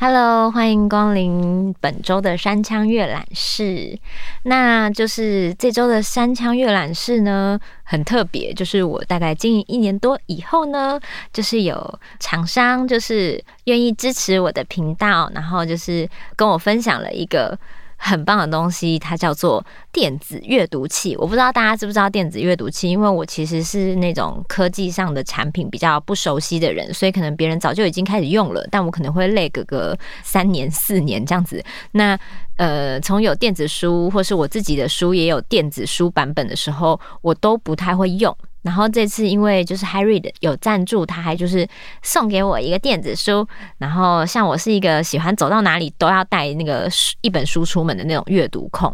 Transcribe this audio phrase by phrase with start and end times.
[0.00, 3.96] Hello，欢迎光临本周的山羌阅览室。
[4.42, 10.98] 那就是这周的山羌阅览室呢，很特别，就是我大概经营一年多以后呢，
[11.32, 17.56] 就是有厂商就是愿意支持我的频道，然后就是跟我分享了一个。
[18.00, 19.62] 很棒的东西，它叫做
[19.92, 21.14] 电子阅读器。
[21.16, 31.62] 我不知道大家知不知道电子阅读器，因为我其实是那种科技上的产品比较不熟悉的人，所以可能别人早就已经开始用了，但我可能会累个个三年四年这样子。
[31.92, 32.18] 那
[32.56, 38.34] 呃，从有电子书或是我自己的书也有电子书版本的时候，我都不太会用。
[38.62, 41.66] 然后这次因为就是 HyRead 有赞助，他还就是
[42.02, 43.46] 送给我一个电子书。
[43.78, 46.88] 然后像我是一个喜欢走到哪里都要带那个
[47.20, 48.92] 一本书出门的那种阅读控，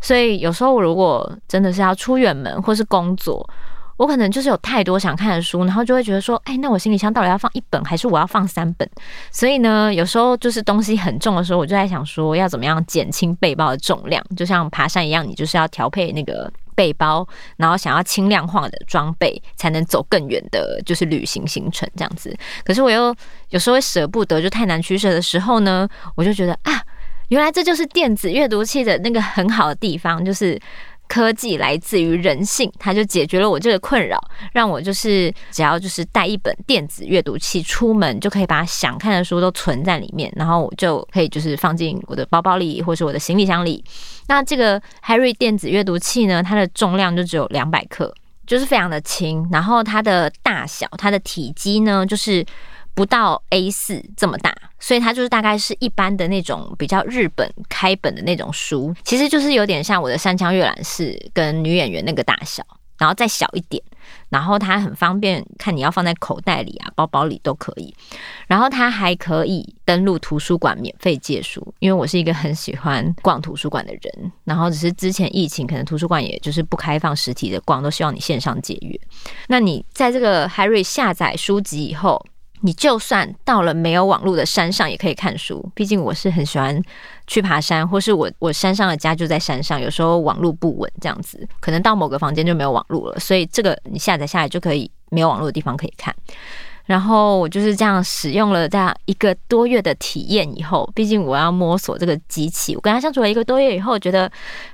[0.00, 3.48] 所以有时候我如果真的是要出远门或是工作，
[3.96, 8.88] 我可能就是有太多想看的书，然后就会觉得说，哎，那我行李箱到底要放一本还是我要放三本？
[9.30, 14.22] 所以呢，有时候就是东西很重的时候，我就在想说，要怎么样减轻背包的重量？
[14.36, 16.52] 就像爬山一样，你就是要调配那个。
[16.74, 22.36] 背包，然后想要轻量化的装备，才能走更远的，就是旅行行程这样子。
[22.64, 23.14] 可是我又
[23.50, 26.82] 有时候会舍不得，就太难取舍的时候呢，我就觉得啊，
[27.28, 30.60] 原来这就是电子阅读器的那个很好的地方，就是。
[31.06, 34.18] 科技来自于人性，它就解决了我这个困扰，
[34.52, 43.84] 让我就是只要就是带一本电子阅读器出门，就可以把想看的书都存在里面，然后我就可以就是放进我的包包里或是我的行李箱里。
[44.26, 48.12] 那这个 Harry 电子阅读器呢，它的重量就只有两百克，
[48.46, 52.44] 就是非常的轻，然后它的大小，它的体积呢，就是。
[52.96, 62.62] 不到 A4 这么大，所以它就是大概是一般的那种比较日本开本的那种书，其实就是有点像我的山枪阅览室跟女演员那个大小，
[62.98, 63.82] 然后再小一点，
[64.28, 67.94] 然后它很方便，看你要放在口袋里啊、包包里都可以，
[68.46, 79.00] 然后它还可以登录图书馆免费借书，因为我是一个很喜欢逛图书馆的人，然后只是之前疫情可能图书馆也就是不开放实体的逛，都希望你线上借阅。
[79.48, 82.22] 那你在这个 HyRead 下载书籍以后。
[82.64, 86.82] 你就算到了没有网络的山上也可以看书，毕竟我是很喜欢
[87.26, 96.14] 去爬山，或是我我山上的家就在山上，有时候网络不稳这样子，可能到某个房间就没有网络了，所以这个你下载下来就可以没有网络的地方可以看。
[96.86, 104.24] 然后我就是这样使用了这样一个多月的体验以后，毕竟我要摸索这个机器，我跟他相处了一个多月以后，觉得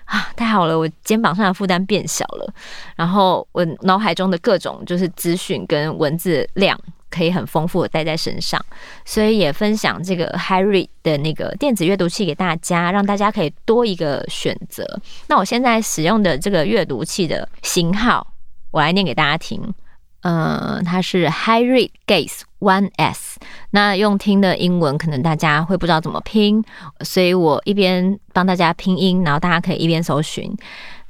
[0.04, 2.54] 啊太好了，我肩膀上的负担变小了，
[2.94, 6.78] 然后我脑海中的各种就是资讯跟文字量。
[7.10, 8.64] 可以很丰富的带在身上，
[9.04, 14.86] 所以也分享这个 HyRead 的那个电子阅读器给大家，让大家可以多一个选择。
[15.26, 18.26] 那我现在使用的这个阅读器的型号，
[18.70, 19.74] 我来念给大家听。
[20.22, 23.40] 呃，它是 HyRead Gaze One S。
[23.70, 26.62] 那用听的英文可能大家会不知道怎么拼，
[27.00, 30.54] 所以我一边帮大家拼音，然后大家可以一边搜寻。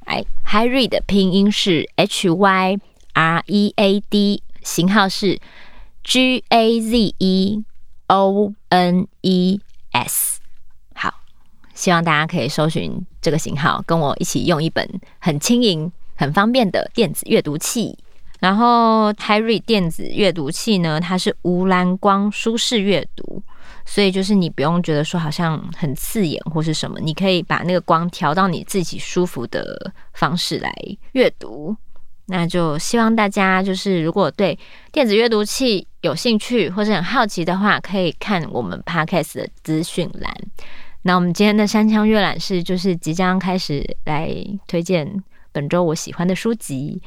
[0.04, 2.78] 哎，HyRead 的拼音是 H Y
[3.14, 5.40] R E A D，型号是。
[6.10, 7.64] G A Z E
[8.08, 9.60] O N E
[9.92, 10.40] S，
[10.92, 11.14] 好，
[11.72, 14.84] 希望大家可以搜寻这个型号，跟我一起用一本
[15.20, 17.96] 很轻盈、很方便的电子阅读器。
[18.40, 23.40] 然后 t y r e 电子阅读器呢，它是无蓝光舒适阅读，
[23.86, 30.74] 所以就是你不用觉得说好像很刺眼或是什么，你可以把那个光调到你自己舒服的方式来
[31.12, 31.76] 阅读。
[32.30, 34.56] 那就希望大家就是如果对
[34.92, 40.32] 电子阅读器有兴趣或是很好奇的话，可以看我们 Podcast 的资讯栏。
[41.02, 44.32] 那我们今天的山羌阅览室就是即将开始来
[44.68, 47.02] 推荐本周我喜欢的书籍，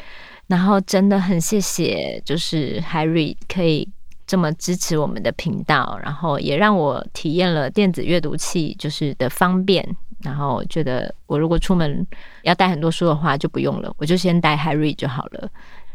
[0.48, 3.88] 然后真的很谢谢，就是 Harry 可以
[4.28, 9.96] 这么支持我们的频道，然后也让我体验了电子阅读器就是的方便。
[10.24, 12.06] 然后觉得我如果出门
[12.44, 15.50] 要带很多书的话就不用了，我就先带 Harry 就好了。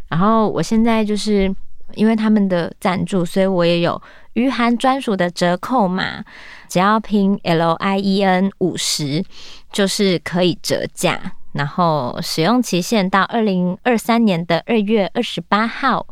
[0.09, 1.55] 然后我现在就是
[1.95, 4.01] 因为他们的赞助，所以我也有
[4.35, 6.23] 余涵专属的折扣码，
[6.69, 9.25] 只要拼 L I E N 五十
[9.73, 11.33] 就是可以折价。
[11.53, 16.07] 然后使用期限到二零二三年的二月二十八号。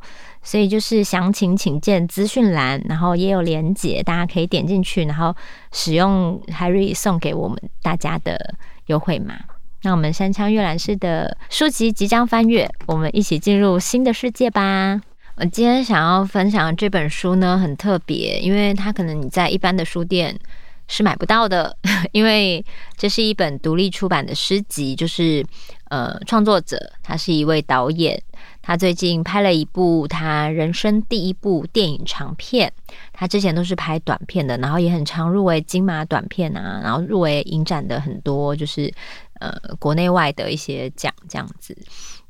[0.46, 5.34] 所以就是详情请见资讯栏，然后也有连结，大家可以点进去，然后
[5.72, 8.54] 使用 Harry 送给我们大家的
[8.86, 9.34] 优惠码。
[9.82, 15.00] 那我们山枪阅览室的书籍即将翻阅，我们一起进入新的世界吧。
[15.34, 20.38] 我今天想要分享这本书呢，很特别，因为它可能你在一般的书店
[20.88, 21.76] 是买不到的，
[22.12, 22.64] 因为
[22.96, 25.44] 这是一本独立出版的诗集，就是
[25.88, 28.20] 呃，创作者他是一位导演，
[28.62, 32.72] 他最近拍了一部他人生第一部电影长片，
[33.12, 38.92] 他之前都是拍短片的，然后也很常入围金马短片啊，然后入围影展的很多，就是
[39.40, 41.76] 呃国内外的一些奖这样子。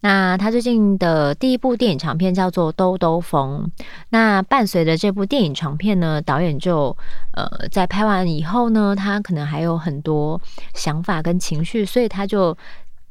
[0.01, 3.69] 那他最近的第一部电影长片叫做《兜兜风》。
[4.11, 6.97] 那伴随着这部电影长片呢，导演就
[7.33, 10.41] 呃在拍完以后呢，他可能还有很多
[10.75, 12.57] 想法跟情绪，所以他就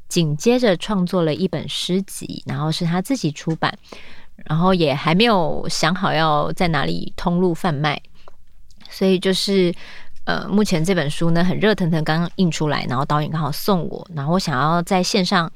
[0.08, 3.76] 紧接着创作了一本诗集，然后是他自己出版，
[4.36, 8.00] 然后也还没有想好要在哪里通路贩卖，
[8.88, 9.74] 所以就是
[10.24, 15.50] 呃目前这本书呢很热腾腾，刚刚印出来，然后导演刚好送我，然后我想要在线上。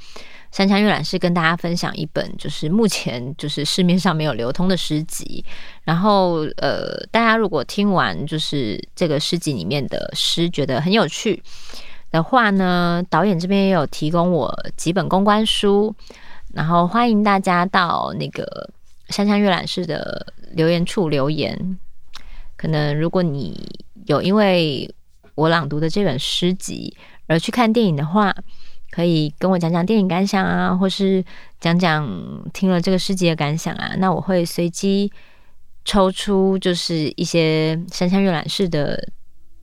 [0.53, 5.45] 山羌阅览室跟大家分享一本，就是目前就是市面上没有流通的诗集。
[5.85, 11.41] 然后，呃，大家如果听完就是这个诗集里面的诗，觉得很有趣
[12.11, 15.95] 的话呢，导演这边也有提供我几本公关书，
[16.53, 18.69] 然后欢迎大家到那个
[19.11, 21.79] 山羌阅览室的留言处留言。
[22.57, 23.57] 可能如果你
[24.07, 24.93] 有因为
[25.37, 26.97] 我朗读的这本诗集
[27.29, 28.35] 而去看电影的话。
[28.91, 31.25] 可以跟我讲讲电影感想啊，或是
[31.61, 32.09] 讲讲
[32.53, 33.93] 听了这个诗集的感想啊。
[33.99, 35.13] 那我会随机
[35.85, 39.09] 抽出就是一些山羌阅览室的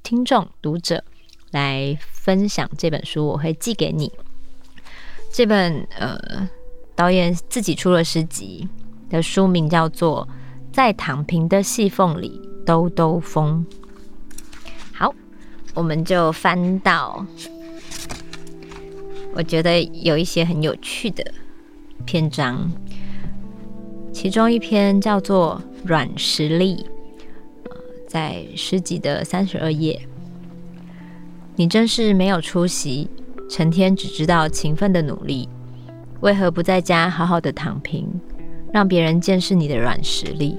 [0.01, 1.03] 听众读者
[1.51, 4.11] 来分享这本书，我会寄给你。
[5.31, 6.49] 这本呃
[6.95, 8.67] 导演自己出了诗集
[9.09, 10.27] 的书名叫做
[10.73, 13.65] 《在躺平的细缝里兜兜风》。
[14.93, 15.13] 好，
[15.73, 17.25] 我们就翻到。
[19.37, 21.23] 我觉得有一些很有趣的
[22.05, 22.71] 篇章，
[24.11, 26.83] 其中一篇叫做《软实力》，
[28.07, 30.01] 在诗集的三十二页。
[31.55, 33.07] 你真是没有出息，
[33.47, 35.47] 成天只知道勤奋的努力，
[36.21, 38.09] 为何不在家好好的躺平，
[38.73, 40.57] 让别人见识你的软实力？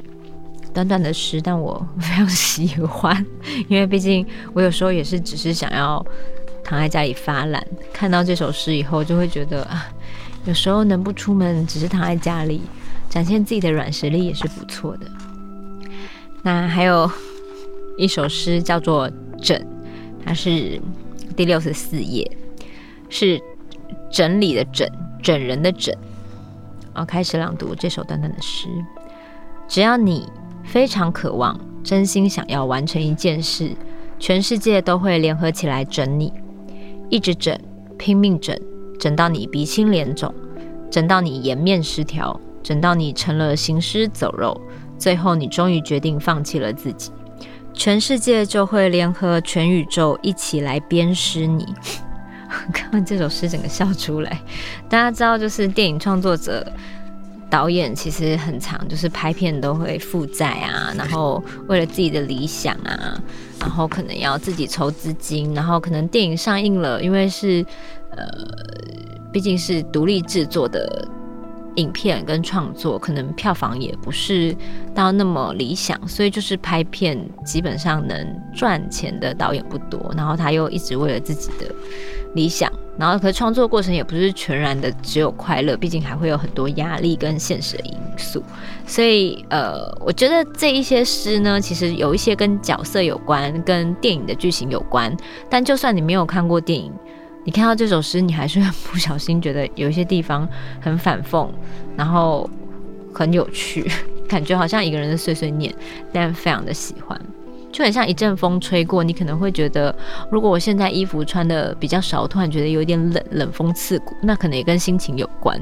[0.73, 3.27] 短短的诗，但我 非常喜欢，
[3.67, 6.07] 因为毕竟我有时候也是只是想要。
[6.69, 9.88] 躺在家里发懒，看到这首诗以后，就会觉得啊，
[10.44, 12.61] 有时候能不出门，只是躺在家里，
[13.09, 15.06] 展现自己的软实力也是不错的。
[16.43, 17.11] 那还有
[17.97, 19.09] 一首诗叫做
[19.41, 19.59] 《整》，
[20.23, 20.79] 它是
[21.35, 22.31] 第六十四页，
[23.09, 23.41] 是
[24.11, 24.87] 整理的整，
[25.23, 25.97] 整人的整。
[26.93, 28.69] 好，开始朗读这首短短的诗。
[29.67, 30.31] 只要你
[30.65, 33.70] 非常渴望，真心想要完成一件事，
[34.19, 36.31] 全世界都会联合起来整你。
[37.10, 37.58] 一直整，
[37.99, 38.58] 拼命整，
[38.99, 40.32] 整到你鼻青脸肿，
[40.90, 44.60] 整到你颜面失调，整到你成了行尸走肉，
[44.99, 47.10] 最后你终于决定放弃了自己，
[47.72, 51.66] 全世界就会联合全宇宙一起来鞭尸你。
[52.72, 54.40] 看完这首诗，整个笑出来。
[54.88, 56.66] 大家知道，就是电影创作者。
[57.50, 63.19] 导演其实很常，就是拍片都会负债啊，然后为了自己的理想啊，
[63.61, 67.65] 然后可能要自己筹资金，然后可能电影上映了，因为是
[68.11, 68.27] 呃，
[69.33, 71.09] 毕竟是独立制作的
[71.77, 74.55] 影片跟创作，可能票房也不是
[74.94, 81.75] 到那么理想，所以就是拍片基本上能赚钱的导演不多，然后他又一直为了自己的
[82.34, 82.70] 理想。
[82.98, 88.43] 然后，可创作过程也不是全然的只有快乐，毕竟还会有很多压力跟现实的因素。
[88.84, 95.17] 所以，呃，我觉得这一些诗呢，其实有一些跟角色有关，跟电影的剧情有关。
[95.48, 96.93] 但就算你没有看过电影，
[97.44, 100.48] 你看到这首诗，你还是会不小心觉得有一些地方
[100.81, 101.48] 很反讽，
[101.96, 102.50] 然后
[103.14, 103.88] 很有趣，
[104.28, 105.72] 感觉好像一个人的碎碎念，
[106.12, 107.20] 但非常的喜欢。
[107.79, 109.94] 就很像一阵风吹过，你可能会觉得，
[110.32, 115.56] 如果我现在衣服穿的比较少，突然觉得有点冷，冷风刺骨，那可能也跟心情有关。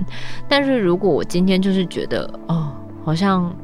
[0.48, 2.72] 但是如果我今天就是觉得，哦，
[3.04, 3.54] 好像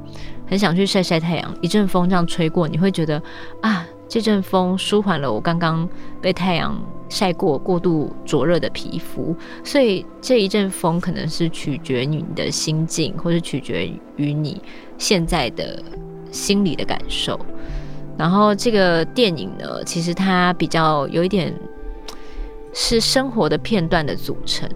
[0.47, 3.23] 很想去晒晒太阳，一阵风这样吹过，你会觉得
[3.63, 5.89] 啊，这阵风舒缓了我刚刚
[6.21, 6.79] 被太阳
[7.09, 9.35] 晒过、过度灼热的皮肤。
[9.65, 14.61] 所以这一阵风可能是取决于你的心境，或是取决于你
[14.99, 15.83] 现在的
[16.31, 17.41] 心理的感受。
[18.19, 21.53] 然后这个电影呢，其实它比较有一点
[22.73, 24.69] 是生活的片段的组成，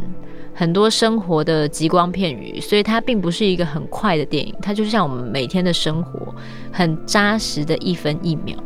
[0.55, 6.35] 很多生活的吉光片语，所以它并不是一个很快的电影，它就像我们每天的生活，
[6.73, 8.57] 很扎实的一分一秒，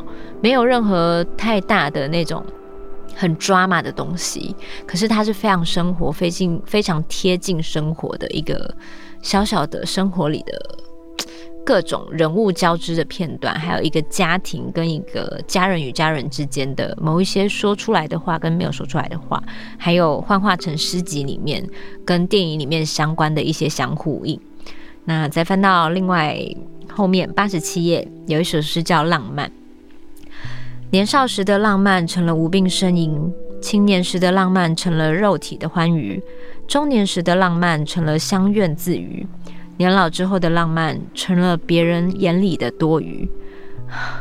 [0.41, 2.43] 没有任何太大的那种
[3.15, 4.55] 很 drama 的东西，
[4.87, 8.75] 可是它是非常生活、非近非常贴近生活的一个
[9.21, 10.90] 小小的生活里的。
[11.71, 19.41] 各种人物交织的片段，还有一个家庭跟一个家人与家人之间的某一些说出来的话跟没有说出来的话，
[19.79, 21.65] 还有幻化成诗集里面
[22.05, 24.41] 跟电影里面相关的一些相呼应。
[25.05, 26.37] 那再翻到另外
[26.89, 29.49] 后面八十七页，有一首诗叫《浪漫》。
[30.91, 36.21] 年少时的浪漫成了无病呻吟，青年时的浪漫成了肉体的欢愉，
[36.67, 39.25] 中年时的浪漫成了相怨自娱。
[39.81, 43.27] 年老之后的浪漫成了别人眼里的多余，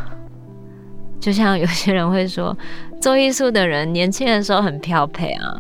[1.19, 2.57] 就像有些人会说，
[3.01, 5.59] 做艺术的人年轻的时候很飘配啊，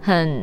[0.00, 0.42] 很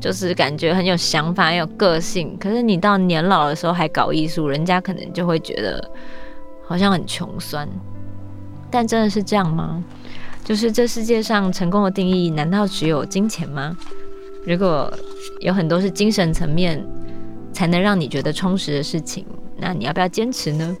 [0.00, 2.34] 就是感觉很有想法、很有个性。
[2.40, 5.90] 可是你到年老的时候还搞艺术，人家可能就会觉得
[6.66, 7.68] 好像很穷酸。
[8.70, 9.84] 但真的是这样吗？
[10.42, 13.76] 就是这世界上成功的定义，难道只有金钱吗？
[14.46, 14.90] 如果
[15.40, 16.82] 有很多是精神层面。
[17.52, 19.24] 才能让你觉得充实的事情，
[19.58, 20.76] 那你要不要坚持呢？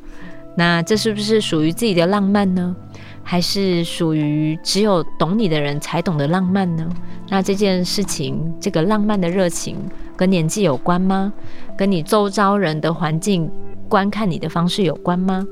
[0.56, 2.74] 那这是不是属于自己的浪漫呢？
[3.22, 6.88] 还是属于只有懂你的人才懂得浪漫呢？
[7.28, 9.76] 那这件事情，这个浪漫的热情
[10.16, 11.32] 跟年纪有关吗？
[11.76, 13.48] 跟你周遭人的环境
[13.88, 15.46] 观看你的方式有关吗？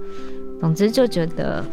[0.61, 1.65] 总之就觉得，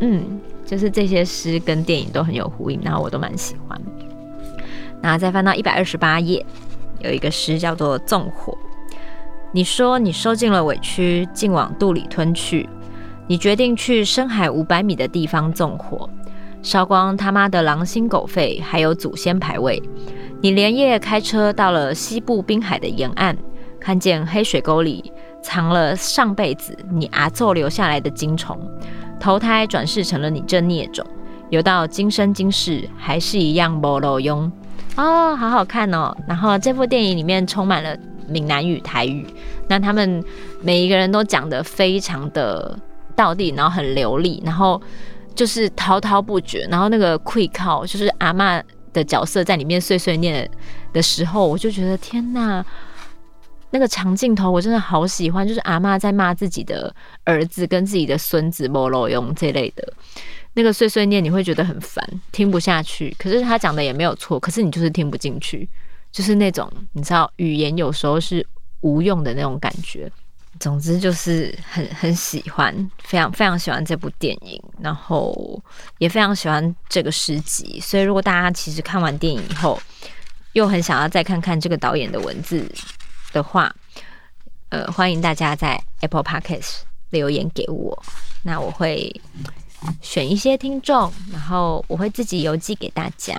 [0.00, 3.80] 嗯，就是这些诗跟电影都很有呼应，然后我都蛮喜欢。
[5.00, 6.44] 那再翻到一百二十八页，
[7.00, 8.52] 有一个诗叫做《纵火》。
[9.54, 12.68] 你说你受尽了委屈，竟往肚里吞去。
[13.28, 16.10] 你决定去深海五百米的地方纵火，
[16.60, 19.80] 烧光他妈的狼心狗肺，还有祖先牌位。
[20.40, 23.36] 你连夜开车到了西部滨海的沿岸，
[23.78, 28.58] 看见黑水沟里藏了上辈子你阿祖留下来的精虫，
[29.20, 31.06] 投胎转世成了你这孽种，
[31.50, 34.50] 游到今生今世还是一样没路用。
[34.96, 36.12] 哦，好好看哦。
[36.26, 37.96] 然后这部电影里面充满了。
[38.28, 39.26] 闽南语、台语，
[39.68, 40.22] 那他们
[40.60, 42.78] 每一个人都讲得非常的
[43.14, 44.80] 道地，然后很流利，然后
[45.34, 48.62] 就是滔滔不绝，然后那个愧靠就是阿嬷
[48.92, 50.48] 的角色在里面碎碎念
[50.92, 52.64] 的时候，我就觉得天哪，
[53.70, 59.92] 那个长镜头我真的好喜欢，就是阿嬷在骂自己的儿子跟自己的孙子没路用这类的，
[60.54, 63.14] 那个碎碎念你会觉得很烦，听不下去。
[63.18, 65.68] 可是他讲的也没有错，可是你就是听不进去。
[66.14, 68.46] 就是那种你知道，语言有时候是
[68.82, 70.08] 无用的那种感觉。
[70.60, 75.60] 总之就是很很喜欢，非常非常喜欢这部电影，然后
[75.98, 77.80] 也非常喜欢这个诗集。
[77.80, 79.76] 所以如果大家其实看完电影以后，
[80.52, 82.64] 又很想要再看看这个导演的文字
[83.32, 83.74] 的话，
[84.68, 88.00] 呃，欢迎大家在 Apple Podcast 留言给我，
[88.44, 89.20] 那我会
[90.00, 93.36] 选一些听众，然后我会自己邮寄给大家。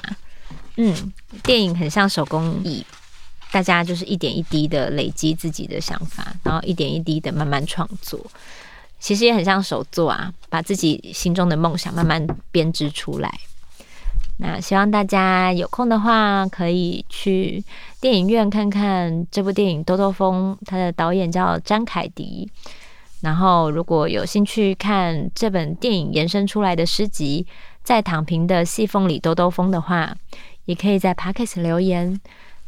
[0.77, 1.13] 嗯，
[1.43, 2.85] 电影很像手工艺，
[3.51, 8.19] 大家就是一点一滴的累积自己的想法，然后一点一滴的慢慢创作。
[8.99, 13.31] 其实也很像手作啊，把自己心中的梦想慢慢编织出来。
[14.37, 17.63] 那希望大家有空的话，可以去
[18.01, 22.49] 电影院看看这部电影《兜兜风》，它的导演叫詹凯迪。
[23.21, 27.47] 然后如果有兴趣看这本电影延伸出来的诗集，
[27.83, 30.15] 在躺平的细缝里兜兜风的话，
[30.65, 32.19] 也可以在 Podcast 留言，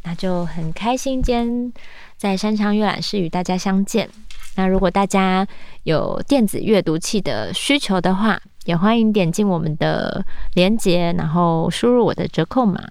[0.03, 1.21] 那就很开心。
[1.21, 1.73] 今天
[2.17, 4.09] 在山羌阅览室与大家相见。
[4.55, 5.47] 那如果大家
[5.83, 12.89] 有电子阅读器的需求的话，也欢迎点进我们的链接，然后输入我的折扣码。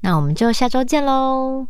[0.00, 1.66] 那我们就下周见喽。